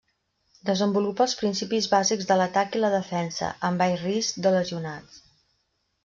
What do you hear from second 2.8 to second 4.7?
la defensa, amb baix risc de